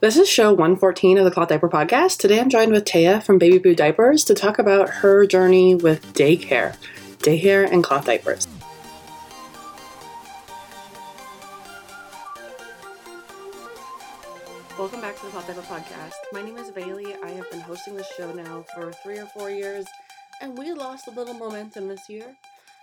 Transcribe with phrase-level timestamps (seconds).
[0.00, 2.16] This is show 114 of the Cloth Diaper Podcast.
[2.20, 6.14] Today I'm joined with Taya from Baby Boo Diapers to talk about her journey with
[6.14, 6.74] daycare,
[7.18, 8.48] daycare and cloth diapers.
[14.78, 16.14] Welcome back to the Cloth Diaper Podcast.
[16.32, 17.14] My name is Bailey.
[17.22, 19.84] I have been hosting this show now for three or four years,
[20.40, 22.34] and we lost a little momentum this year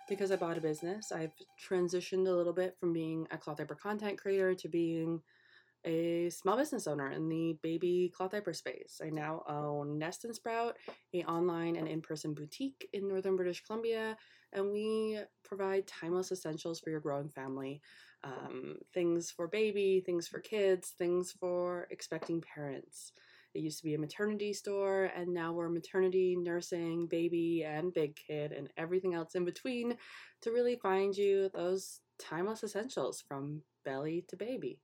[0.07, 1.11] because I bought a business.
[1.11, 1.33] I've
[1.67, 5.23] transitioned a little bit from being a cloth diaper content creator to being
[5.87, 8.99] a small business owner in the baby cloth diaper space.
[9.01, 10.75] I now own Nest and Sprout,
[11.13, 14.17] a online and in-person boutique in northern British Columbia,
[14.51, 17.81] and we provide timeless essentials for your growing family.
[18.23, 23.13] Um, things for baby, things for kids, things for expecting parents.
[23.53, 28.15] It used to be a maternity store, and now we're maternity, nursing, baby, and big
[28.15, 29.95] kid, and everything else in between
[30.41, 34.81] to really find you those timeless essentials from belly to baby.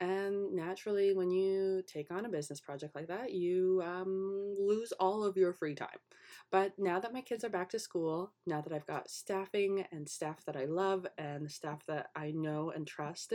[0.00, 5.24] And naturally, when you take on a business project like that, you um, lose all
[5.24, 5.98] of your free time.
[6.52, 10.08] But now that my kids are back to school, now that I've got staffing and
[10.08, 13.32] staff that I love and staff that I know and trust,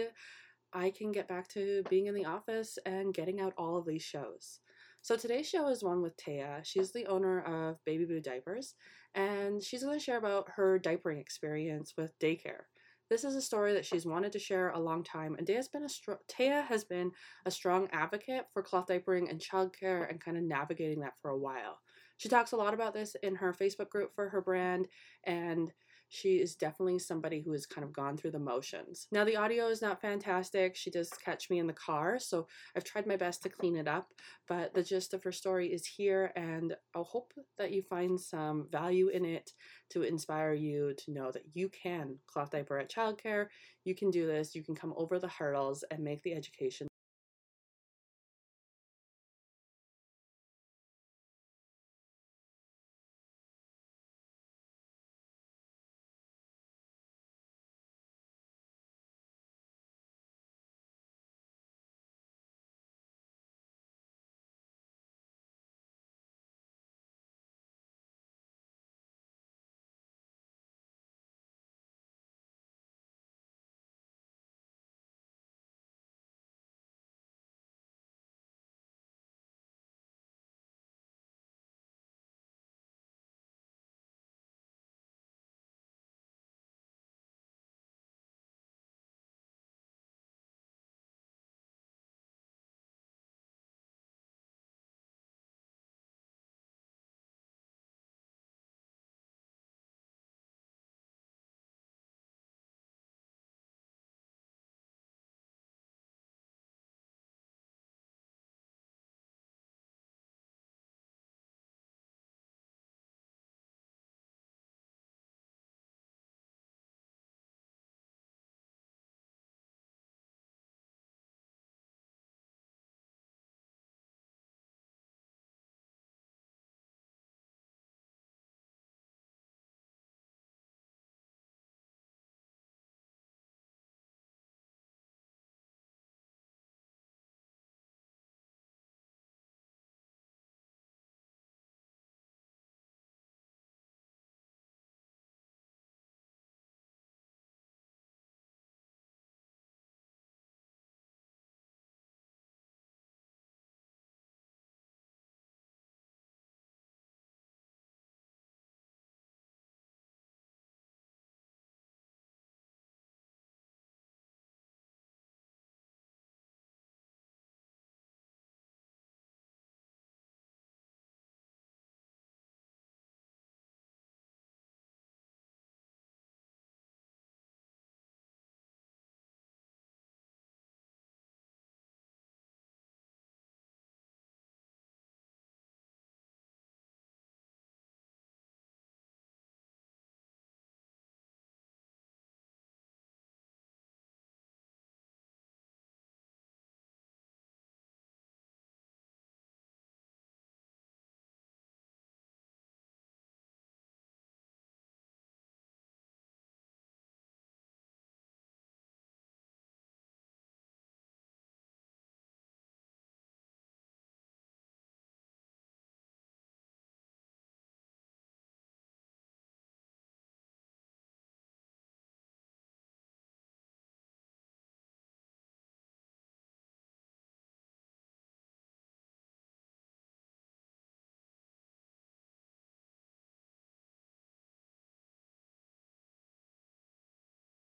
[0.71, 4.01] I can get back to being in the office and getting out all of these
[4.03, 4.59] shows.
[5.01, 6.63] So today's show is one with Taya.
[6.63, 8.75] She's the owner of Baby Boo Diapers,
[9.13, 12.63] and she's going to share about her diapering experience with daycare.
[13.09, 15.83] This is a story that she's wanted to share a long time, and Taya's been
[15.83, 17.11] a str- Taya has been
[17.45, 21.37] a strong advocate for cloth diapering and childcare and kind of navigating that for a
[21.37, 21.79] while.
[22.17, 24.87] She talks a lot about this in her Facebook group for her brand,
[25.25, 25.71] and
[26.13, 29.07] she is definitely somebody who has kind of gone through the motions.
[29.11, 30.75] Now, the audio is not fantastic.
[30.75, 32.45] She does catch me in the car, so
[32.77, 34.07] I've tried my best to clean it up.
[34.47, 38.67] But the gist of her story is here, and I hope that you find some
[38.71, 39.49] value in it
[39.89, 43.47] to inspire you to know that you can cloth diaper at childcare.
[43.83, 44.53] You can do this.
[44.53, 46.87] You can come over the hurdles and make the education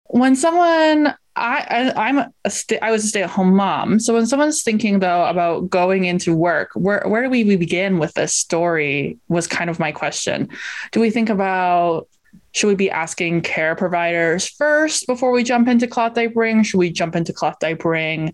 [0.07, 3.99] when someone I, I am a sta- I was a stay at home mom.
[3.99, 7.99] So when someone's thinking though about going into work, where where do we, we begin
[7.99, 9.17] with this story?
[9.27, 10.47] Was kind of my question.
[10.91, 12.07] Do we think about
[12.53, 16.65] should we be asking care providers first before we jump into cloth diapering?
[16.65, 18.33] Should we jump into cloth diapering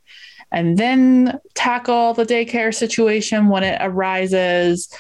[0.51, 4.95] and then tackle the daycare situation when it arises?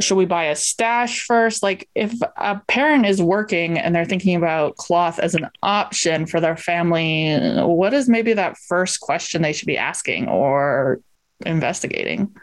[0.00, 1.62] Should we buy a stash first?
[1.62, 6.40] Like, if a parent is working and they're thinking about cloth as an option for
[6.40, 11.00] their family, what is maybe that first question they should be asking or
[11.44, 12.34] investigating?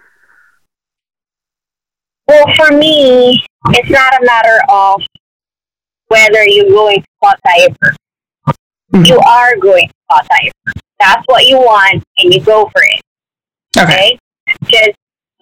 [2.28, 5.02] Well, for me, it's not a matter of
[6.08, 7.96] whether you're going to cloth diaper.
[8.94, 9.06] Mm-hmm.
[9.06, 10.82] You are going to cloth diaper.
[11.00, 13.02] That's what you want, and you go for it.
[13.78, 14.18] Okay.
[14.60, 14.94] Because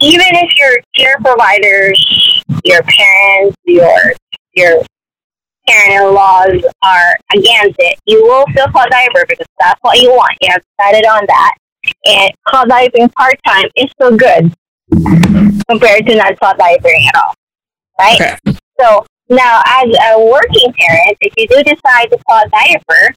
[0.06, 3.98] even if your care providers, your parents, your
[4.54, 4.84] your
[5.68, 10.38] parent-in-laws are against it, you will still cloth diaper because that's what you want.
[10.42, 11.56] You have decided on that.
[12.06, 14.54] And call diving part-time is still good
[15.68, 17.34] compared to not call diving at all.
[18.00, 18.22] Right?
[18.22, 18.58] Okay.
[18.80, 23.16] So now, as a working parent, if you do decide to cloth diaper,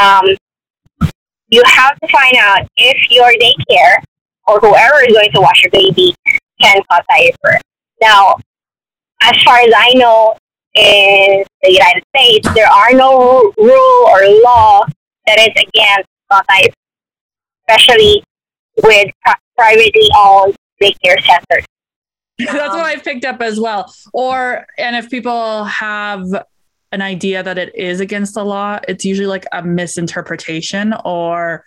[0.00, 0.26] um,
[1.48, 4.02] you have to find out if your daycare
[4.48, 6.14] or whoever is going to wash your baby
[6.60, 7.60] can cloth diaper.
[8.00, 8.36] Now,
[9.22, 10.36] as far as I know,
[10.74, 14.84] in the United States, there are no rule or law
[15.26, 16.74] that is against cloth diaper,
[17.68, 18.22] especially
[18.82, 19.10] with
[19.56, 21.64] privately owned daycare centers.
[22.38, 23.92] That's um, what I picked up as well.
[24.12, 26.24] Or, and if people have
[26.92, 31.64] an idea that it is against the law, it's usually like a misinterpretation or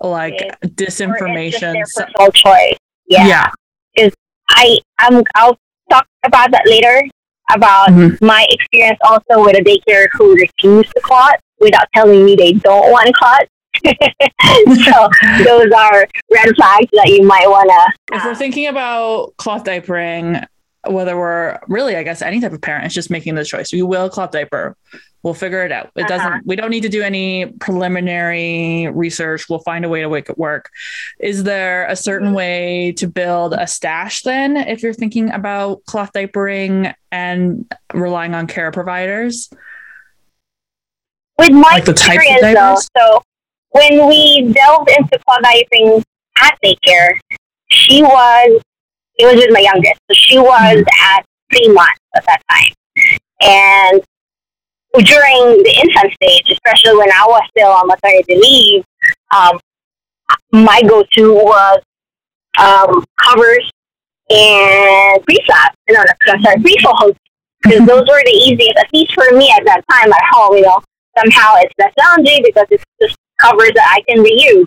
[0.00, 1.74] like disinformation.
[1.74, 2.76] Or personal choice.
[3.08, 3.50] Yeah.
[3.94, 4.12] Because
[4.48, 5.58] I I'm I'll
[5.90, 7.02] talk about that later
[7.50, 8.24] about mm-hmm.
[8.24, 12.90] my experience also with a daycare who refused to cloth without telling me they don't
[12.90, 13.46] want to cloth.
[13.84, 15.08] so
[15.44, 18.16] those are red flags that you might want to.
[18.16, 20.46] If we're thinking about cloth diapering,
[20.86, 23.72] whether we're really, I guess, any type of parent is just making the choice.
[23.72, 24.76] We will cloth diaper.
[25.22, 25.92] We'll figure it out.
[25.94, 26.08] It uh-huh.
[26.08, 29.48] doesn't, we don't need to do any preliminary research.
[29.48, 30.68] We'll find a way to make it work.
[31.20, 32.36] Is there a certain mm-hmm.
[32.36, 38.48] way to build a stash then if you're thinking about cloth diapering and relying on
[38.48, 39.48] care providers?
[41.38, 43.22] With my like the experience, though, so
[43.70, 46.02] when we delved into cloth diapering
[46.38, 47.18] at daycare,
[47.70, 48.60] she was
[49.18, 50.00] it was with my youngest.
[50.10, 51.16] So she was mm-hmm.
[51.16, 52.72] at three months at that time.
[53.40, 54.02] And
[55.04, 58.84] during the infant stage, especially when I was still on maternity leave,
[59.34, 59.58] um,
[60.52, 61.80] my go-to was
[62.58, 63.70] um, covers
[64.30, 65.76] and pre-flaps.
[65.90, 67.18] No, no, I'm sorry, pre-folds.
[67.62, 67.86] Because mm-hmm.
[67.86, 70.80] those were the easiest, at least for me at that time at home, you know.
[71.18, 74.66] Somehow it's less challenging because it's just covers that I can reuse.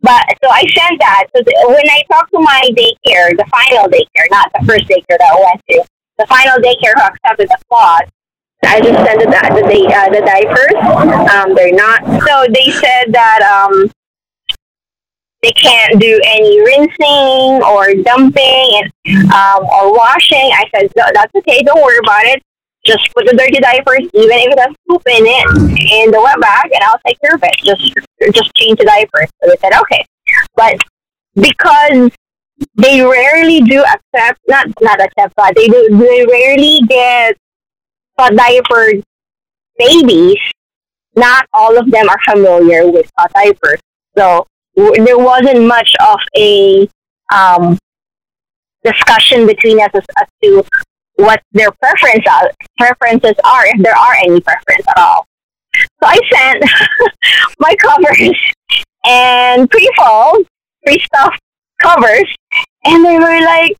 [0.00, 1.26] But so I sent that.
[1.34, 5.18] So the, when I talked to my daycare, the final daycare, not the first daycare
[5.18, 5.84] that I went to,
[6.18, 8.08] the final daycare who accepted the clause,
[8.64, 10.74] I just sent the the, the, uh, the diapers.
[11.34, 12.04] Um, they're not.
[12.26, 13.90] So they said that um,
[15.42, 20.50] they can't do any rinsing or dumping and um, or washing.
[20.54, 21.62] I said no, that's okay.
[21.62, 22.42] Don't worry about it
[22.88, 26.40] just put the dirty diapers, even if it has poop in it, in the wet
[26.40, 27.54] bag, and I'll take care of it.
[27.58, 27.92] Just
[28.32, 29.28] just change the diapers.
[29.42, 30.04] So they said, okay.
[30.56, 30.80] But
[31.34, 32.10] because
[32.74, 37.36] they rarely do accept, not not accept, but they do they rarely get
[38.18, 39.02] hot diaper
[39.76, 40.38] babies.
[41.14, 43.80] Not all of them are familiar with hot diapers,
[44.16, 46.88] so there wasn't much of a
[47.34, 47.76] um,
[48.84, 50.64] discussion between us as, as to
[51.18, 55.26] what their preference are, preferences are, if there are any preference at all.
[55.74, 56.64] So I sent
[57.58, 58.36] my covers
[59.04, 60.46] and pre-fold,
[60.84, 61.40] pre-stuffed
[61.82, 62.34] covers,
[62.84, 63.76] and they were like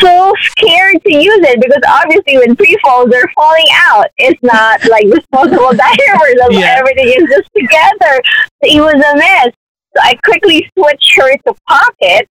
[0.00, 4.06] so scared to use it because obviously when pre-folds they're falling out.
[4.16, 6.34] It's not like disposable diapers.
[6.50, 6.76] Yeah.
[6.78, 8.22] Everything is just together.
[8.62, 9.52] It was a mess.
[9.96, 12.28] So I quickly switched her to pockets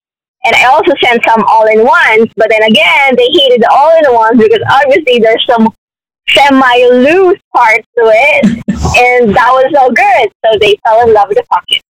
[0.44, 3.98] and I also sent some all in ones, but then again, they hated the all
[3.98, 5.74] in ones because obviously there's some
[6.30, 10.32] semi loose parts to it, and that was no good.
[10.46, 11.82] So they fell in love with the pocket.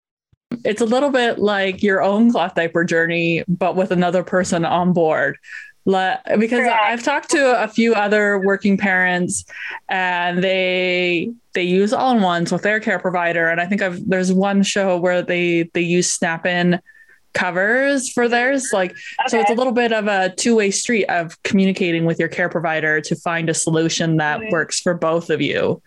[0.66, 4.92] It's a little bit like your own cloth diaper journey, but with another person on
[4.92, 5.38] board.
[5.86, 6.84] because Correct.
[6.84, 9.46] I've talked to a few other working parents
[9.88, 13.50] and they they use all in ones with their care provider.
[13.50, 16.82] And I think I've there's one show where they they use snap in
[17.34, 19.28] covers for theirs like okay.
[19.28, 23.00] so it's a little bit of a two-way street of communicating with your care provider
[23.00, 24.52] to find a solution that mm-hmm.
[24.52, 25.82] works for both of you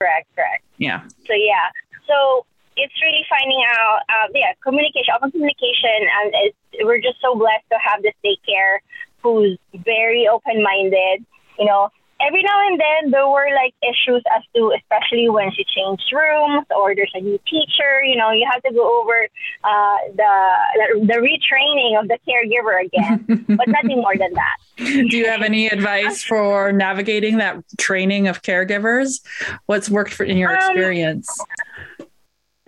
[0.00, 0.64] Correct, correct.
[0.78, 1.02] Yeah.
[1.26, 1.68] So yeah,
[2.08, 2.46] so
[2.76, 7.68] it's really finding out, uh, yeah, communication, open communication, and it's, we're just so blessed
[7.70, 8.78] to have this daycare
[9.22, 11.26] who's very open-minded.
[11.58, 11.90] You know,
[12.26, 16.66] every now and then there were like issues as to especially when she changed rooms
[16.76, 19.28] or there's a new teacher you know you have to go over
[19.64, 24.56] uh, the, the retraining of the caregiver again but nothing more than that.
[24.76, 29.20] Do you have any advice for navigating that training of caregivers?
[29.66, 31.28] What's worked for in your um, experience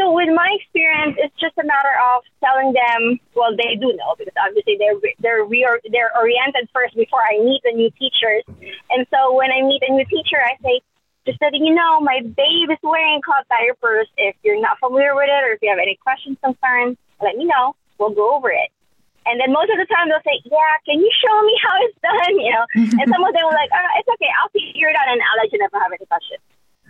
[0.03, 3.23] so with my experience, it's just a matter of telling them.
[3.39, 7.63] Well, they do know because obviously they're they're re- they're oriented first before I meet
[7.63, 8.43] the new teachers.
[8.91, 10.83] And so when I meet a new teacher, I say,
[11.23, 14.11] just letting you know, my babe is wearing cloth diapers.
[14.19, 17.47] If you're not familiar with it, or if you have any questions, concerns, let me
[17.47, 17.79] know.
[18.03, 18.75] We'll go over it.
[19.23, 21.99] And then most of the time they'll say, "Yeah, can you show me how it's
[22.03, 22.67] done?" You know.
[22.99, 25.39] and some of them will like, oh, "It's okay, I'll figure it out, and I'll
[25.39, 26.43] let you know if I have any questions."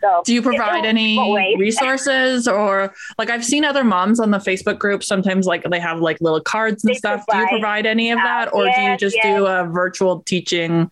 [0.03, 4.79] So do you provide any resources or like I've seen other moms on the Facebook
[4.79, 7.25] group sometimes like they have like little cards and they stuff.
[7.27, 9.39] Provide, do you provide any of that or yes, do you just yes.
[9.39, 10.91] do a virtual teaching?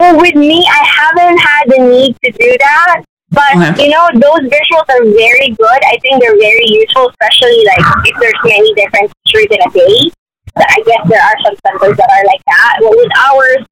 [0.00, 3.02] Well, with me, I haven't had the need to do that.
[3.30, 3.84] But okay.
[3.84, 5.80] you know, those visuals are very good.
[5.84, 10.10] I think they're very useful, especially like if there's many different teachers in a day.
[10.54, 12.78] But I guess there are some centers that are like that.
[12.80, 13.66] Well, with ours,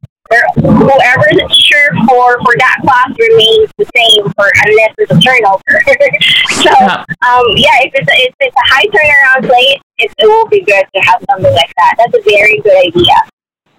[0.54, 5.20] whoever is a teacher for for that class remains the same for unless there's a
[5.20, 5.74] turnover.
[6.62, 6.72] so
[7.26, 10.62] um, yeah, if it's a, if it's a high turnaround place, it, it will be
[10.62, 11.94] good to have something like that.
[11.98, 13.14] That's a very good idea.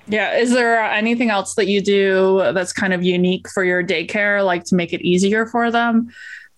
[0.08, 0.38] Yeah.
[0.38, 4.64] Is there anything else that you do that's kind of unique for your daycare, like
[4.66, 6.10] to make it easier for them?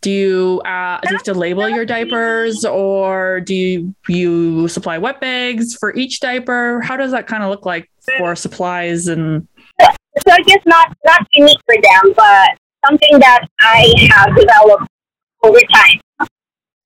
[0.01, 4.97] Do you uh, do you have to label your diapers, or do you you supply
[4.97, 6.79] wet bags for each diaper?
[6.79, 9.45] How does that kind of look like for supplies and
[10.25, 14.87] so I guess not not unique for them, but something that I have developed
[15.43, 15.99] over time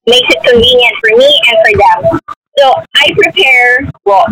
[0.05, 2.19] makes it convenient for me and for them.
[2.57, 4.25] So I prepare well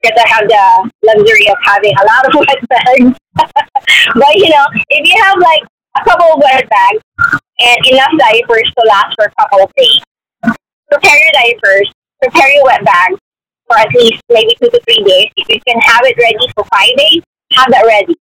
[0.00, 3.18] because I have the luxury of having a lot of wet bags.
[4.14, 5.62] but you know, if you have like
[5.96, 7.02] a couple of wet bags
[7.58, 10.00] and enough diapers to last for a couple of days,
[10.90, 13.18] prepare your diapers, prepare your wet bags
[13.66, 15.28] for at least maybe two to three days.
[15.36, 18.16] If you can have it ready for five days, have that ready.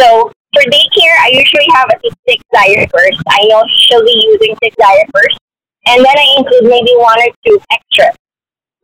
[0.00, 3.20] So for daycare, I usually have at least six diapers.
[3.28, 5.36] I know she'll be using six diapers.
[5.86, 8.08] And then I include maybe one or two extra.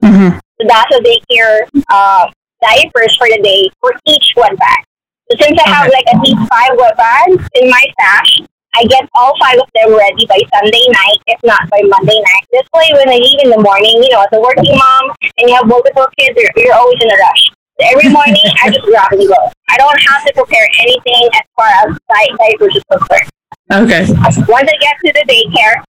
[0.04, 0.36] Mm-hmm.
[0.36, 2.28] So that's a daycare uh,
[2.60, 4.84] diapers for the day for each wet bag.
[5.30, 8.40] So since I have like at least five wet bags in my stash,
[8.74, 12.44] I get all five of them ready by Sunday night, if not by Monday night.
[12.52, 15.48] This way, when I leave in the morning, you know, as a working mom and
[15.48, 17.50] you have multiple kids, you're, you're always in a rush.
[17.80, 19.52] Every morning, I just grab and go.
[19.68, 23.30] I don't have to prepare anything as far as diapers is concerned.
[23.72, 24.06] Okay.
[24.46, 25.82] Once I get to the daycare,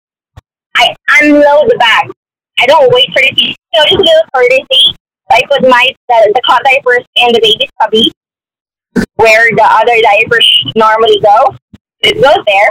[0.75, 2.11] I unload the bag.
[2.59, 3.55] I don't wait for the tea.
[3.73, 4.95] You know, just a little courtesy.
[5.31, 8.11] I put my the, the cot diapers in the baby's cubby,
[9.15, 11.55] where the other diapers normally go.
[11.99, 12.69] It goes there,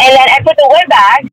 [0.00, 1.30] and then I put the wet bag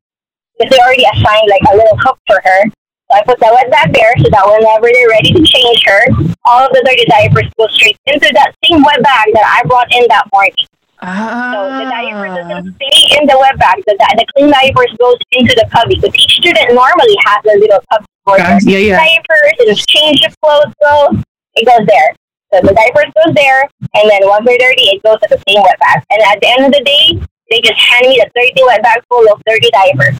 [0.58, 2.64] because they already assigned like a little cup for her.
[3.12, 6.00] So I put that wet bag there so that whenever they're ready to change her,
[6.48, 9.92] all of the dirty diapers go straight into that same wet bag that I brought
[9.92, 10.64] in that morning.
[11.04, 11.52] Ah.
[11.52, 13.84] So the diaper doesn't stay in the wet bag.
[13.84, 17.84] The, the clean diapers goes into the cubby because each student normally has a little
[17.92, 18.96] cubby for their yeah, yeah.
[18.96, 21.20] diapers and change the clothes goes.
[21.52, 22.16] It goes there.
[22.48, 25.60] So the diapers goes there, and then once they're dirty, it goes to the same
[25.60, 26.00] wet bag.
[26.08, 27.20] And at the end of the day,
[27.52, 30.16] they just hand me the dirty wet bag full of dirty diapers.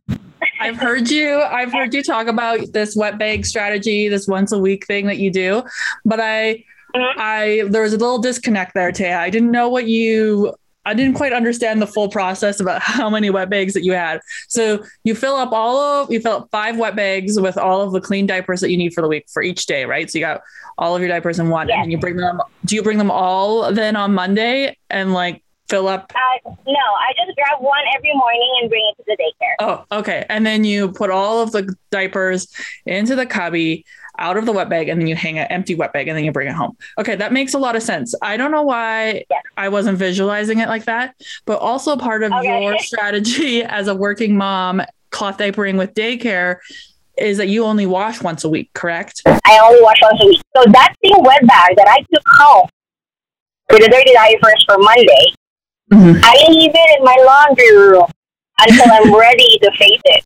[0.60, 1.40] I've heard you.
[1.40, 5.18] I've heard you talk about this wet bag strategy, this once a week thing that
[5.18, 5.62] you do,
[6.04, 7.18] but I, mm-hmm.
[7.18, 9.18] I there was a little disconnect there, Taya.
[9.18, 10.54] I didn't know what you.
[10.84, 14.20] I didn't quite understand the full process about how many wet bags that you had.
[14.48, 17.92] So you fill up all of you fill up five wet bags with all of
[17.92, 20.10] the clean diapers that you need for the week for each day, right?
[20.10, 20.42] So you got
[20.78, 21.78] all of your diapers in one, yes.
[21.80, 22.40] and you bring them.
[22.64, 26.12] Do you bring them all then on Monday and like fill up?
[26.14, 29.51] Uh, no, I just grab one every morning and bring it to the daycare.
[29.62, 30.26] Oh, okay.
[30.28, 32.48] And then you put all of the diapers
[32.84, 33.84] into the cubby
[34.18, 36.24] out of the wet bag and then you hang an empty wet bag and then
[36.24, 36.76] you bring it home.
[36.98, 38.12] Okay, that makes a lot of sense.
[38.22, 39.42] I don't know why yes.
[39.56, 41.14] I wasn't visualizing it like that,
[41.44, 42.64] but also part of okay.
[42.64, 46.56] your strategy as a working mom, cloth diapering with daycare
[47.16, 49.22] is that you only wash once a week, correct?
[49.26, 50.42] I only wash once a week.
[50.56, 52.68] So that same wet bag that I took home
[53.68, 55.34] for the dirty diapers for Monday,
[55.92, 56.24] Mm-hmm.
[56.24, 58.06] I leave it in my laundry room
[58.60, 60.24] until I'm ready to face it.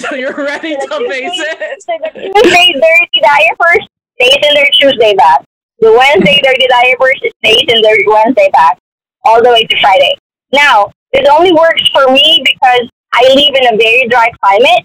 [0.00, 1.82] so you're ready to face it?
[1.82, 3.86] So the Tuesday dirty diapers
[4.20, 5.44] stays in their Tuesday bag.
[5.80, 8.76] The Wednesday dirty diapers stays in their Wednesday bag
[9.24, 10.14] all the way to Friday.
[10.52, 14.84] Now, this only works for me because I live in a very dry climate.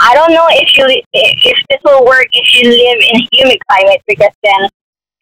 [0.00, 3.58] I don't know if you if this will work if you live in a humid
[3.68, 4.68] climate because then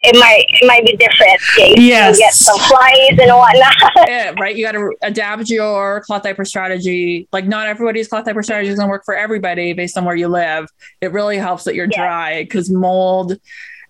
[0.04, 1.40] it might it might be different.
[1.58, 2.18] Yeah, yes.
[2.18, 3.75] get some flies and whatnot.
[4.08, 4.54] yeah, right.
[4.54, 7.28] You got to adapt your cloth diaper strategy.
[7.32, 10.16] Like not everybody's cloth diaper strategy is going to work for everybody based on where
[10.16, 10.68] you live.
[11.00, 11.99] It really helps that you're yeah.
[11.99, 13.38] dry because mold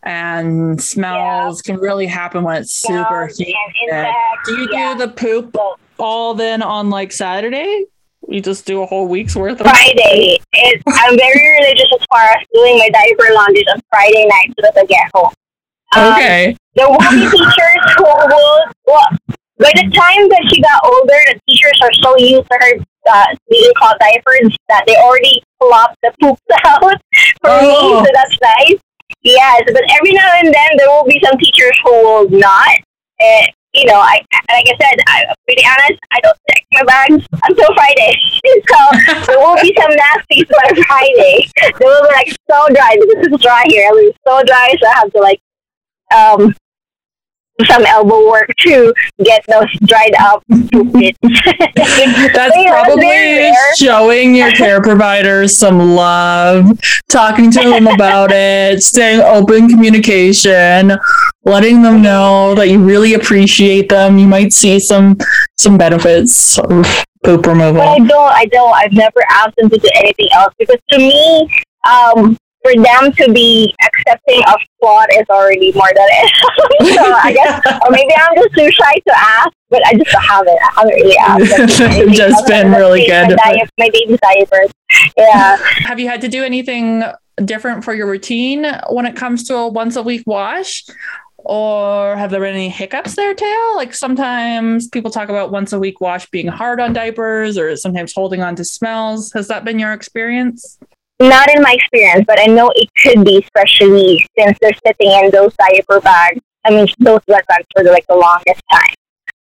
[0.05, 1.73] and smells yeah.
[1.73, 4.07] can really happen when it's super humid.
[4.45, 5.57] Do you do the poop
[5.99, 7.87] all then on like Saturday?
[8.29, 10.39] You just do a whole week's worth of Friday.
[10.53, 14.63] It, I'm very religious as far as doing my diaper laundry on Friday night so
[14.63, 15.33] that I get home.
[15.97, 16.57] Um, okay.
[16.75, 19.09] There will be teachers who will, well,
[19.59, 22.73] by the time that she got older, the teachers are so used to her
[23.11, 26.95] uh, being called diapers that they already plop the poops out for
[27.45, 27.63] oh.
[27.63, 28.81] me, so that's nice.
[29.23, 32.77] Yes, but every now and then there will be some teachers who will not.
[33.23, 36.85] Uh, you know, I like I said, I, to be honest, I don't check my
[36.85, 38.15] bags until Friday.
[38.71, 38.79] so
[39.27, 41.47] there will be some nasties by Friday.
[41.57, 43.91] They will be like so dry because it's dry here.
[43.91, 45.41] It was so dry, so I have to like
[46.15, 46.55] um,
[47.69, 48.93] some elbow work to
[49.23, 51.19] get those dried up bits.
[52.35, 56.79] That's probably showing your care providers some love,
[57.09, 60.93] talking to them about it, staying open communication,
[61.45, 64.19] letting them know that you really appreciate them.
[64.19, 65.17] You might see some
[65.57, 66.87] some benefits of
[67.25, 67.81] poop removal.
[67.81, 68.33] But I don't.
[68.33, 68.75] I don't.
[68.75, 71.49] I've never asked them to do anything else because to me,
[71.89, 76.95] um, for them to be accepting of plot is already more than it.
[76.95, 80.59] so I guess, or maybe I'm just too shy to ask, but I just haven't.
[80.59, 82.17] I haven't really asked.
[82.17, 83.29] just been really good.
[83.29, 84.71] My, diet, my baby diapers.
[85.17, 85.57] Yeah.
[85.87, 87.05] Have you had to do anything
[87.45, 90.85] different for your routine when it comes to a once a week wash?
[91.37, 93.77] Or have there been any hiccups there, Taya?
[93.77, 98.15] Like sometimes people talk about once a week wash being hard on diapers or sometimes
[98.15, 99.31] holding on to smells.
[99.35, 100.79] Has that been your experience?
[101.21, 105.31] Not in my experience, but I know it could be, especially since they're sitting in
[105.31, 106.41] those diaper bags.
[106.65, 108.95] I mean, those blood bags for like the longest time.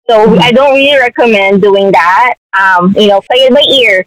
[0.09, 0.41] So mm-hmm.
[0.41, 2.33] I don't really recommend doing that.
[2.53, 4.05] Um, you know, play it by ear.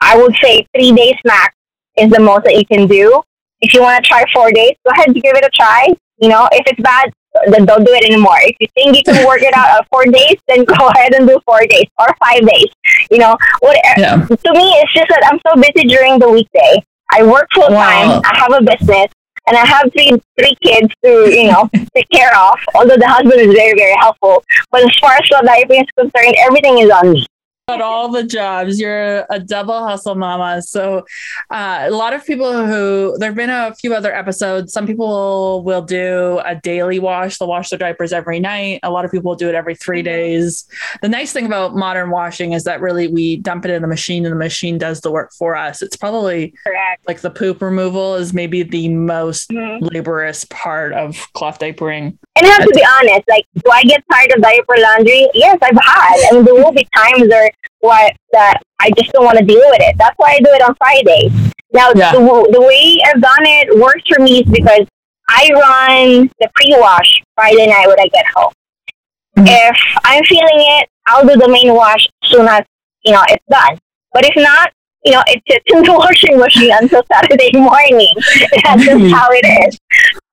[0.00, 1.54] I would say three days max
[1.96, 3.22] is the most that you can do.
[3.60, 5.88] If you want to try four days, go ahead and give it a try.
[6.18, 7.12] You know, if it's bad,
[7.50, 8.38] then don't do it anymore.
[8.42, 11.38] If you think you can work it out four days, then go ahead and do
[11.44, 12.70] four days or five days.
[13.10, 13.86] You know, whatever.
[13.86, 14.16] Uh, yeah.
[14.26, 16.82] To me, it's just that I'm so busy during the weekday.
[17.12, 18.08] I work full time.
[18.08, 18.22] Wow.
[18.24, 19.08] I have a business,
[19.46, 22.58] and I have three three kids to you know take care of.
[22.74, 26.34] Although the husband is very very helpful, but as far as the diapering is concerned,
[26.38, 27.26] everything is on me
[27.68, 28.78] got all the jobs.
[28.78, 30.62] You're a double hustle mama.
[30.62, 31.04] So,
[31.50, 34.72] uh, a lot of people who there have been a few other episodes.
[34.72, 37.38] Some people will do a daily wash.
[37.38, 38.78] They'll wash their diapers every night.
[38.84, 40.14] A lot of people will do it every three mm-hmm.
[40.14, 40.68] days.
[41.02, 44.24] The nice thing about modern washing is that really we dump it in the machine
[44.24, 45.82] and the machine does the work for us.
[45.82, 47.04] It's probably Correct.
[47.08, 49.84] like the poop removal is maybe the most mm-hmm.
[49.86, 52.16] laborious part of cloth diapering.
[52.36, 55.28] And I have to be honest, like, do I get tired of diaper laundry?
[55.34, 56.28] Yes, I've had.
[56.30, 59.62] I mean, there will be times where what that I just don't want to deal
[59.70, 59.96] with it.
[59.98, 61.30] That's why I do it on Friday.
[61.72, 62.12] Now, yeah.
[62.12, 62.18] the,
[62.52, 64.86] the way I've done it works for me is because
[65.28, 68.52] I run the pre-wash Friday night when I get home.
[69.36, 69.46] Mm-hmm.
[69.48, 72.62] If I'm feeling it, I'll do the main wash as soon as
[73.04, 73.78] you know it's done.
[74.12, 74.72] But if not,
[75.04, 78.12] you know, it sits in the washing machine until Saturday morning.
[78.64, 79.78] That's just how it is.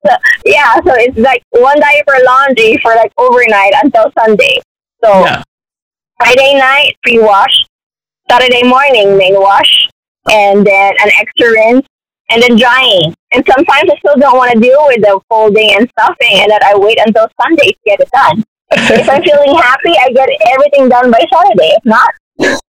[0.06, 4.60] So yeah, so it's like one diaper laundry for like overnight until Sunday.
[5.02, 5.42] So yeah.
[6.16, 7.66] Friday night pre wash,
[8.30, 9.88] Saturday morning main wash,
[10.30, 11.86] and then an extra rinse,
[12.30, 13.14] and then drying.
[13.32, 16.62] And sometimes I still don't want to deal with the folding and stuffing, and that
[16.62, 18.44] I wait until Sunday to get it done.
[18.70, 21.74] if I'm feeling happy, I get everything done by Saturday.
[21.76, 22.10] If not,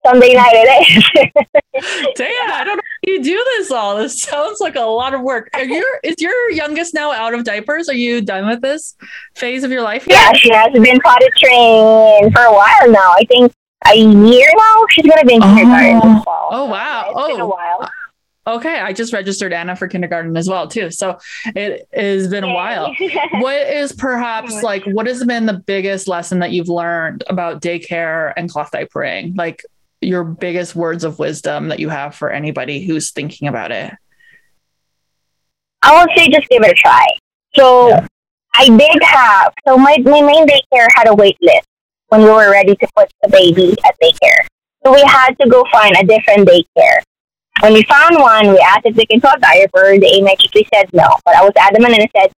[0.06, 2.14] Sunday night it is.
[2.16, 3.98] Damn, I don't know you do this all.
[3.98, 5.50] This sounds like a lot of work.
[5.54, 7.90] Are you is your youngest now out of diapers?
[7.90, 8.96] Are you done with this
[9.36, 10.08] phase of your life?
[10.08, 10.16] Yet?
[10.16, 13.12] Yeah, she has been potty trained for a while now.
[13.14, 13.52] I think
[13.88, 14.86] a year now.
[14.90, 15.56] She's gonna be in oh.
[15.56, 16.22] kindergarten oh.
[16.24, 16.50] fall.
[16.52, 17.06] Oh wow.
[17.10, 17.28] It's oh.
[17.28, 17.48] been a oh.
[17.48, 17.90] while.
[18.48, 20.92] Okay, I just registered Anna for kindergarten as well too.
[20.92, 22.94] So it has been a while.
[23.32, 27.62] what is perhaps oh like what has been the biggest lesson that you've learned about
[27.62, 29.36] daycare and cloth diapering?
[29.36, 29.64] Like
[30.02, 33.94] your biggest words of wisdom that you have for anybody who's thinking about it?
[35.82, 37.06] I would say just give it a try.
[37.56, 38.08] So yeah.
[38.56, 41.68] I did have so my, my main daycare had a wait list
[42.08, 44.46] when we were ready to put the baby at daycare.
[44.84, 47.02] So we had to go find a different daycare.
[47.62, 49.98] When we found one, we asked if they can a diaper.
[49.98, 51.08] The immediately said no.
[51.26, 52.32] But I was adamant and I said,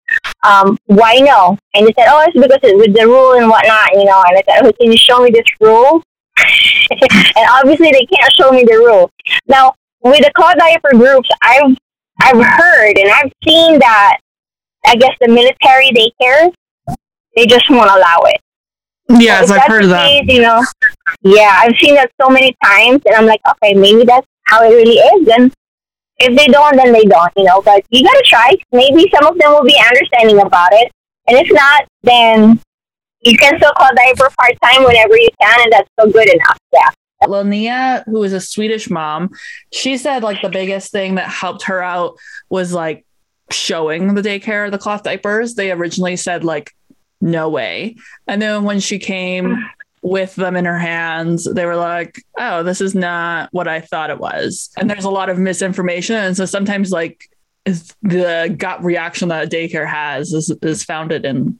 [0.43, 1.57] um, why no?
[1.73, 4.23] And they said, oh, it's because it's with the rule and whatnot, you know.
[4.27, 6.03] And I said, oh, can you show me this rule?
[6.91, 9.09] and obviously they can't show me the rule.
[9.47, 11.75] Now, with the cloth diaper groups, I've
[12.21, 14.17] I've heard and I've seen that
[14.85, 16.53] I guess the military daycares
[17.35, 18.41] they just won't allow it.
[19.09, 20.07] Yes, so I've heard of that.
[20.07, 20.61] Case, you know,
[21.21, 24.69] yeah, I've seen that so many times, and I'm like, okay, maybe that's how it
[24.69, 25.27] really is.
[25.27, 25.53] And
[26.19, 27.61] if they don't, then they don't, you know.
[27.61, 28.55] But you gotta try.
[28.71, 30.91] Maybe some of them will be understanding about it,
[31.27, 32.59] and if not, then
[33.21, 36.57] you can still cloth diaper part time whenever you can, and that's still good enough.
[36.73, 36.89] Yeah.
[37.23, 39.31] Linnea, who is a Swedish mom,
[39.71, 42.17] she said like the biggest thing that helped her out
[42.49, 43.05] was like
[43.49, 45.55] showing the daycare the cloth diapers.
[45.55, 46.73] They originally said like
[47.19, 47.95] no way.
[48.27, 49.57] And then when she came
[50.07, 54.09] with them in her hands, they were like, oh, this is not what I thought
[54.09, 54.69] it was.
[54.77, 56.15] And there's a lot of misinformation.
[56.15, 57.29] And so sometimes, like,
[57.65, 61.59] is the gut reaction that a daycare has is, is founded in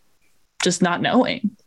[0.64, 1.58] just not knowing.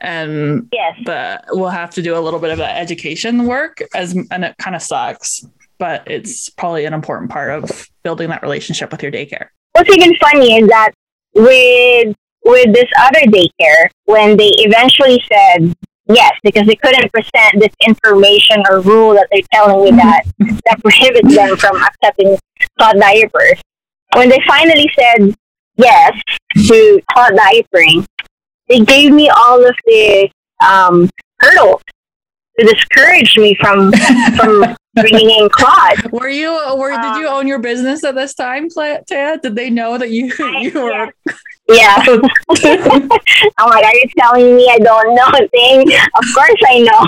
[0.00, 0.96] And yes.
[1.04, 4.76] but we'll have to do a little bit of education work as and it kind
[4.76, 5.44] of sucks,
[5.78, 9.48] but it's probably an important part of building that relationship with your daycare.
[9.72, 10.92] What's even funny is that
[11.34, 15.74] with with this other daycare, when they eventually said
[16.08, 20.80] yes, because they couldn't present this information or rule that they're telling me that that
[20.82, 22.38] prohibits them from accepting
[22.78, 23.60] cloth diapers.
[24.14, 25.34] When they finally said
[25.76, 26.20] yes
[26.56, 28.06] to cloth diapering,
[28.68, 30.30] they gave me all of the
[30.66, 31.08] um,
[31.40, 31.82] hurdles
[32.58, 33.92] to discourage me from
[34.36, 36.10] from bringing in cloth.
[36.12, 36.50] Were you?
[36.76, 38.68] Were um, did you own your business at this time,
[39.06, 39.42] Ted?
[39.42, 41.12] Did they know that you you were?
[41.68, 41.96] Yeah.
[43.58, 45.82] I'm like, are you telling me I don't know a thing?
[45.82, 47.06] Of course I know.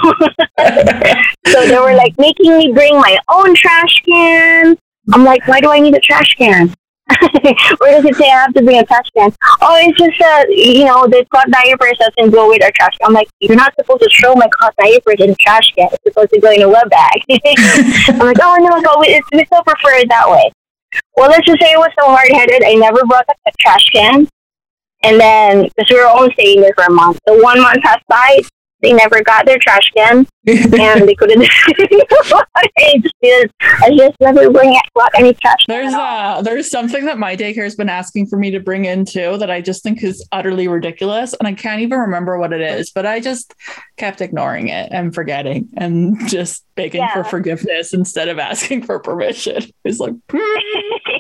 [1.53, 4.77] so they were like making me bring my own trash can.
[5.13, 6.75] I'm like, why do I need a trash can?
[7.79, 9.33] Where does it say I have to bring a trash can?
[9.63, 13.09] Oh, it's just that, you know, the cloth diapers doesn't go with our trash can.
[13.09, 15.89] I'm like, you're not supposed to throw my cloth diapers in the trash can.
[15.91, 17.23] It's supposed to go in a wet bag.
[18.09, 19.03] I'm like, oh, no, go.
[19.03, 20.53] It's, we still prefer it that way.
[21.17, 22.63] Well, let's just say it was so hard headed.
[22.65, 24.29] I never brought a trash can.
[25.03, 28.07] And then, because we were only staying there for a month, so one month passed
[28.09, 28.41] by,
[28.83, 31.43] they never got their trash can, and they couldn't.
[31.67, 35.65] I just, I just never bring got any trash.
[35.69, 39.05] There's uh, there's something that my daycare has been asking for me to bring in
[39.05, 42.63] too that I just think is utterly ridiculous, and I can't even remember what it
[42.63, 42.91] is.
[42.91, 43.55] But I just
[43.99, 47.13] kept ignoring it and forgetting, and just begging yeah.
[47.13, 49.63] for forgiveness instead of asking for permission.
[49.85, 50.15] It's like,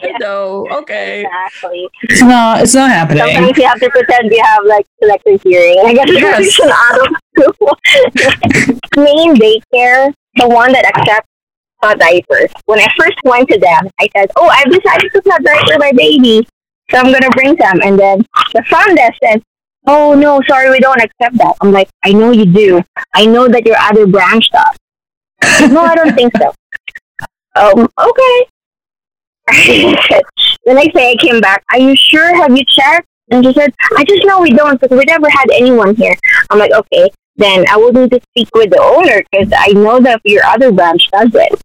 [0.02, 1.88] mm, no, okay, exactly.
[2.02, 2.62] It's not.
[2.62, 3.24] It's not happening.
[3.24, 5.80] Sometimes you have to pretend you have like selective hearing.
[5.84, 6.60] I guess yes.
[8.96, 11.28] Main daycare, the one that accepts
[11.82, 12.50] uh, diapers.
[12.66, 15.92] When I first went to them, I said, "Oh, I've decided to not diaper my
[15.92, 16.46] baby,
[16.90, 19.42] so I'm gonna bring some." And then the front desk said,
[19.86, 22.82] "Oh no, sorry, we don't accept that." I'm like, "I know you do.
[23.14, 24.76] I know that your other branch does."
[25.70, 26.52] no, I don't think so.
[27.56, 28.46] Um, okay.
[30.64, 31.64] the next day I came back.
[31.70, 32.34] Are you sure?
[32.36, 33.06] Have you checked?
[33.30, 36.14] And she said, I just know we don't because we never had anyone here.
[36.50, 40.00] I'm like, okay, then I will need to speak with the owner because I know
[40.00, 41.60] that your other branch does it.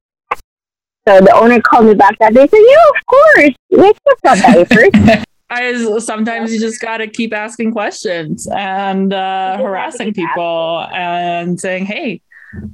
[1.07, 2.47] So the owner called me back that day.
[2.47, 3.55] Said, "Yeah, of course.
[3.69, 10.13] We accept diapers." I sometimes you just got to keep asking questions and uh, harassing
[10.13, 12.21] people and saying, "Hey,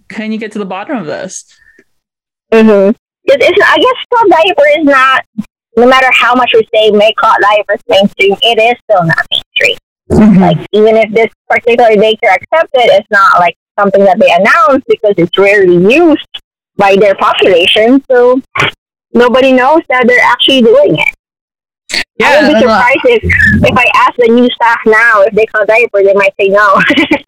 [0.08, 1.46] can you get to the bottom of this?"
[2.54, 2.96] Mm-hmm.
[3.32, 3.98] It, it's, I guess
[4.30, 5.26] diaper is not.
[5.78, 9.78] No matter how much we say make cloth diapers mainstream, it is still not mainstream.
[10.12, 10.42] Mm-hmm.
[10.42, 14.84] Like even if this particular daycare accepts it, it's not like something that they announce
[14.88, 16.28] because it's rarely used
[16.76, 18.04] by their population.
[18.12, 18.42] So
[19.14, 21.16] nobody knows that they're actually doing it.
[22.22, 25.46] Yeah, I would be surprised if, if I ask the new staff now if they
[25.46, 26.76] cloth diaper, they might say no.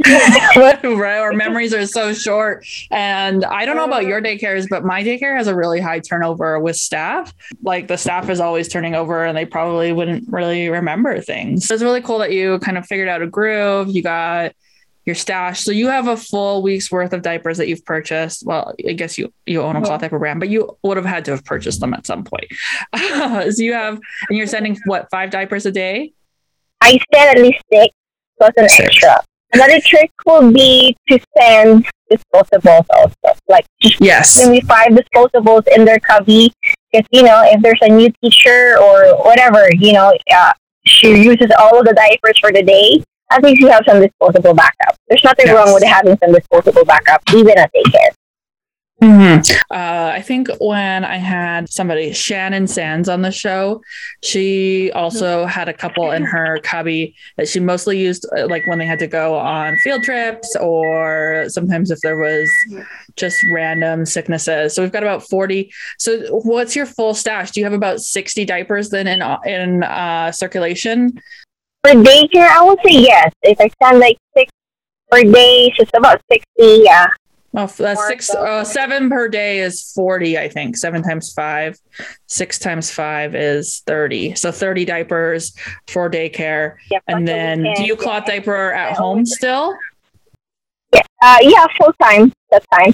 [0.97, 1.17] right.
[1.17, 2.65] Our memories are so short.
[2.91, 6.59] And I don't know about your daycares, but my daycare has a really high turnover
[6.59, 7.33] with staff.
[7.61, 11.67] Like the staff is always turning over and they probably wouldn't really remember things.
[11.67, 13.89] So it's really cool that you kind of figured out a groove.
[13.89, 14.53] You got
[15.05, 15.61] your stash.
[15.61, 18.45] So you have a full week's worth of diapers that you've purchased.
[18.45, 21.25] Well, I guess you you own a cloth diaper brand, but you would have had
[21.25, 22.47] to have purchased them at some point.
[22.95, 26.13] so you have, and you're sending what five diapers a day?
[26.81, 27.93] I send at least six
[28.37, 28.87] plus an six.
[28.87, 29.21] extra.
[29.53, 35.99] Another trick would be to send disposables also, like yes, maybe five disposables in their
[35.99, 36.51] cubby.
[36.91, 40.53] Because you know, if there's a new teacher or whatever, you know, uh,
[40.85, 44.53] she uses all of the diapers for the day at least you have some disposable
[44.53, 44.95] backup.
[45.07, 45.55] There's nothing yes.
[45.55, 48.13] wrong with having some disposable backup, even at daycare.
[49.03, 49.51] Mm-hmm.
[49.69, 53.81] Uh, I think when I had somebody, Shannon Sands, on the show,
[54.23, 58.79] she also had a couple in her cubby that she mostly used uh, like when
[58.79, 62.49] they had to go on field trips or sometimes if there was
[63.17, 64.73] just random sicknesses.
[64.73, 65.69] So we've got about 40.
[65.99, 67.51] So what's your full stash?
[67.51, 71.19] Do you have about 60 diapers then in, in uh, circulation?
[71.83, 73.33] For daycare, I would say yes.
[73.41, 74.49] If I send like six
[75.11, 77.07] per day, so it's about 60, yeah.
[77.55, 80.77] Oh, that's six, uh, seven per day is 40, I think.
[80.77, 81.77] Seven times five,
[82.25, 84.33] six times five is 30.
[84.35, 85.53] So 30 diapers
[85.87, 86.77] for daycare.
[86.89, 88.35] Yep, and then do you cloth yeah.
[88.35, 89.75] diaper at home still?
[90.93, 92.31] Yeah, uh, yeah, full time.
[92.49, 92.93] That's fine.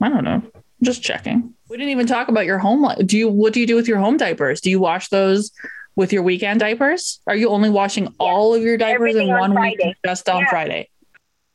[0.00, 0.42] I don't know.
[0.54, 1.54] I'm just checking.
[1.68, 2.86] We didn't even talk about your home.
[3.06, 4.60] Do you, what do you do with your home diapers?
[4.60, 5.52] Do you wash those
[5.96, 7.20] with your weekend diapers?
[7.26, 8.10] Are you only washing yeah.
[8.18, 10.50] all of your diapers Everything in one week just on yeah.
[10.50, 10.88] Friday?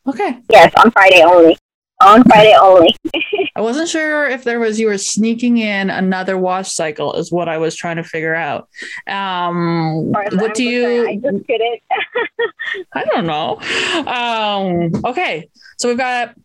[0.07, 0.39] Okay.
[0.49, 1.57] Yes, on Friday only
[2.01, 2.95] on Friday only.
[3.55, 7.47] I wasn't sure if there was you were sneaking in another wash cycle is what
[7.47, 8.67] I was trying to figure out.
[9.07, 11.07] Um, what do you?
[11.07, 11.81] I just couldn't.
[12.93, 13.59] I don't know.
[14.05, 16.35] Um, okay, so we've got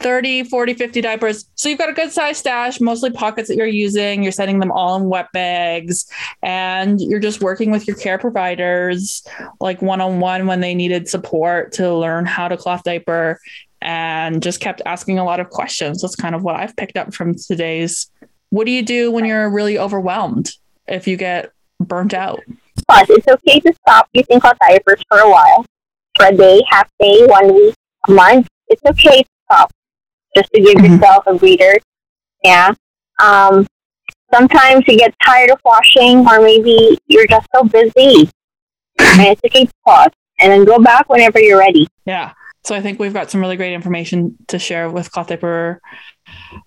[0.00, 1.48] 30, 40, 50 diapers.
[1.54, 4.22] So you've got a good size stash, mostly pockets that you're using.
[4.22, 6.10] You're sending them all in wet bags
[6.42, 9.26] and you're just working with your care providers
[9.60, 13.38] like one on one when they needed support to learn how to cloth diaper
[13.80, 16.02] and just kept asking a lot of questions.
[16.02, 18.10] That's kind of what I've picked up from today's.
[18.50, 20.50] What do you do when you're really overwhelmed
[20.86, 22.40] if you get burnt out?
[22.88, 25.64] Plus, it's okay to stop using cloth diapers for a while,
[26.16, 27.74] for a day, half day, one week,
[28.08, 28.48] a month.
[28.68, 29.70] It's okay to stop
[30.38, 30.94] just to give mm-hmm.
[30.94, 31.78] yourself a breather.
[32.44, 32.72] Yeah.
[33.22, 33.66] Um,
[34.32, 38.30] sometimes you get tired of washing, or maybe you're just so busy.
[39.00, 41.86] and it's okay to pause and then go back whenever you're ready.
[42.04, 42.32] Yeah.
[42.64, 45.80] So I think we've got some really great information to share with cloth diaper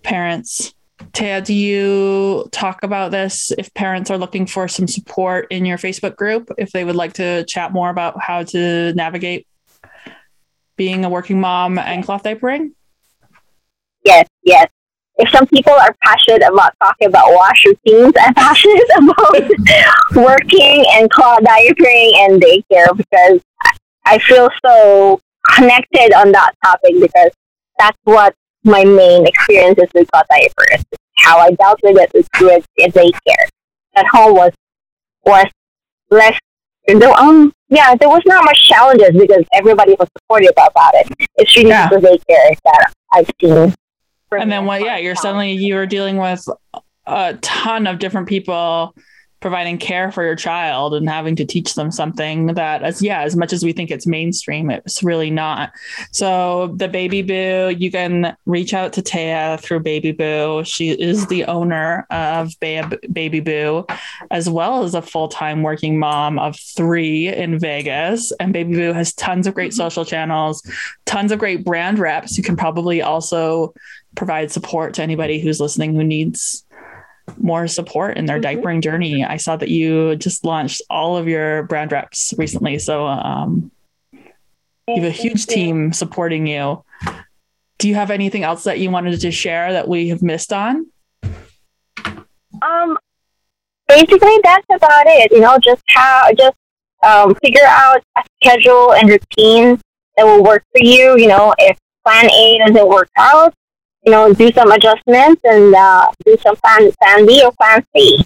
[0.02, 0.74] parents.
[1.12, 5.78] Taya, do you talk about this if parents are looking for some support in your
[5.78, 9.46] Facebook group, if they would like to chat more about how to navigate
[10.76, 12.70] being a working mom and cloth diapering?
[14.44, 14.68] Yes.
[15.16, 21.10] If some people are passionate about talking about wash routines, I'm passionate about working and
[21.10, 23.40] cloth diapering and daycare because
[24.04, 25.20] I feel so
[25.54, 27.30] connected on that topic because
[27.78, 30.84] that's what my main experiences with cloth diapers.
[31.18, 33.48] How I dealt with it with, with daycare.
[33.94, 34.52] At home was
[35.24, 35.46] was
[36.10, 36.38] less.
[36.86, 41.06] There, um, yeah, there was not much challenges because everybody was supportive about it.
[41.36, 41.88] It's really yeah.
[41.88, 43.74] the daycare that I've seen.
[44.40, 44.82] And then, what?
[44.82, 46.46] Yeah, you're suddenly you're dealing with
[47.06, 48.94] a ton of different people
[49.42, 53.36] providing care for your child and having to teach them something that as yeah as
[53.36, 55.72] much as we think it's mainstream it's really not.
[56.12, 60.62] So the baby boo you can reach out to taya through baby boo.
[60.64, 63.84] She is the owner of baby boo
[64.30, 68.32] as well as a full-time working mom of three in vegas.
[68.40, 69.76] And baby boo has tons of great mm-hmm.
[69.76, 70.62] social channels
[71.04, 73.74] tons of great brand reps you can probably also
[74.14, 76.64] provide support to anybody who's listening who needs
[77.42, 78.60] more support in their mm-hmm.
[78.60, 79.24] diapering journey.
[79.24, 82.78] I saw that you just launched all of your brand reps recently.
[82.78, 83.70] So um,
[84.12, 86.84] you have a huge team supporting you.
[87.78, 90.86] Do you have anything else that you wanted to share that we have missed on?
[92.62, 92.96] Um,
[93.88, 95.32] basically that's about it.
[95.32, 96.56] You know, just how just
[97.02, 99.80] um, figure out a schedule and routine
[100.16, 101.16] that will work for you.
[101.18, 103.54] You know, if plan A doesn't work out,
[104.04, 108.24] you know, do some adjustments and uh, do some plan, plan B or plan C.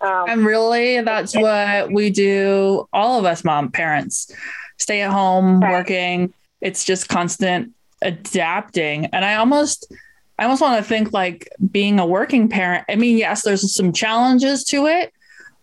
[0.00, 2.88] Um, and really, that's what we do.
[2.92, 4.34] All of us, mom, parents,
[4.78, 5.72] stay at home, right.
[5.72, 6.34] working.
[6.60, 9.06] It's just constant adapting.
[9.06, 9.92] And I almost,
[10.40, 12.84] I almost want to think like being a working parent.
[12.88, 15.12] I mean, yes, there's some challenges to it,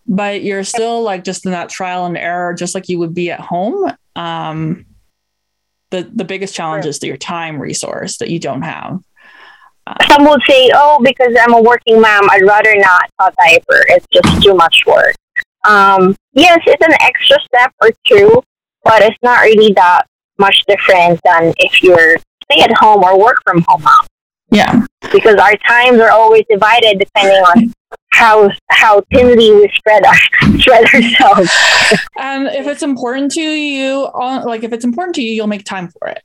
[0.06, 3.30] but you're still like just in that trial and error, just like you would be
[3.30, 3.92] at home.
[4.16, 4.86] Um,
[5.90, 9.00] the the biggest challenge is your time resource that you don't have
[10.08, 13.84] some would say, oh, because I'm a working mom, I'd rather not cloth diaper.
[13.88, 15.14] It's just too much work.
[15.68, 18.42] Um, yes, it's an extra step or two,
[18.84, 20.04] but it's not really that
[20.38, 22.16] much different than if you're
[22.50, 24.06] stay at home or work from home mom.
[24.50, 24.86] Yeah.
[25.12, 27.72] Because our times are always divided depending on
[28.12, 30.14] how how thinly we spread our,
[30.58, 31.50] spread ourselves.
[32.18, 35.88] and if it's important to you, like if it's important to you, you'll make time
[35.88, 36.22] for it.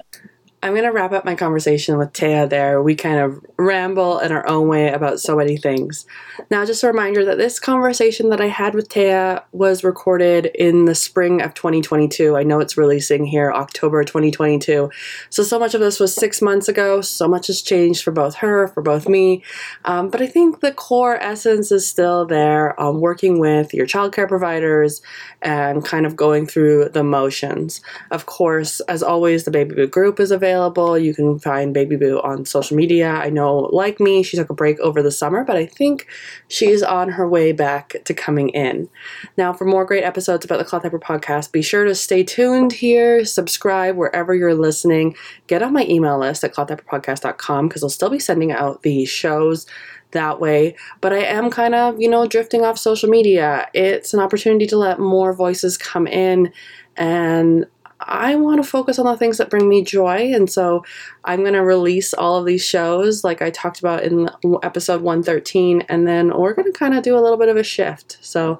[0.65, 2.81] I'm going to wrap up my conversation with Taya there.
[2.81, 6.07] We kind of ramble in our own way about so many things.
[6.49, 10.85] Now, just a reminder that this conversation that I had with Taya was recorded in
[10.85, 12.35] the spring of 2022.
[12.35, 14.89] I know it's releasing here October 2022.
[15.29, 16.99] So, so much of this was six months ago.
[16.99, 19.43] So much has changed for both her, for both me.
[19.83, 24.27] Um, but I think the core essence is still there um, working with your childcare
[24.27, 25.03] providers
[25.43, 27.81] and kind of going through the motions.
[28.09, 30.97] Of course, as always, the Baby Boo group is available available.
[30.97, 33.09] You can find Baby Boo on social media.
[33.09, 36.07] I know, like me, she took a break over the summer, but I think
[36.47, 38.89] she's on her way back to coming in.
[39.37, 42.73] Now, for more great episodes about the Cloth Diaper podcast, be sure to stay tuned
[42.73, 45.15] here, subscribe wherever you're listening,
[45.47, 49.65] get on my email list at clothdiaperpodcast.com because I'll still be sending out the shows
[50.11, 50.75] that way.
[51.01, 53.67] But I am kind of, you know, drifting off social media.
[53.73, 56.53] It's an opportunity to let more voices come in
[56.95, 57.65] and
[57.99, 60.33] I want to focus on the things that bring me joy.
[60.33, 60.83] And so
[61.23, 64.29] I'm going to release all of these shows, like I talked about in
[64.63, 65.81] episode 113.
[65.89, 68.17] And then we're going to kind of do a little bit of a shift.
[68.21, 68.59] So,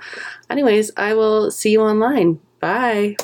[0.50, 2.40] anyways, I will see you online.
[2.60, 3.18] Bye.